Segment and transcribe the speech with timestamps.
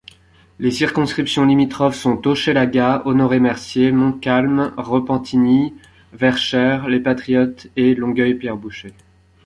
[0.57, 5.75] Les circonscriptions limitrophes sont Hochelaga, Honoré-Mercier, Montcalm, Repentigny,
[6.13, 8.93] Verchères—Les Patriotes et Longueuil—Pierre-Boucher.